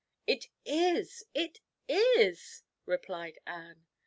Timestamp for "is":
0.65-1.23, 1.87-2.63